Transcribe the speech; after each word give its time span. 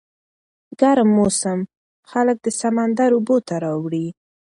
ګرم 0.79 1.09
موسم 1.17 1.59
خلک 2.11 2.37
د 2.41 2.47
سمندر 2.61 3.09
اوبو 3.15 3.37
ته 3.47 3.55
راوړي. 3.63 4.07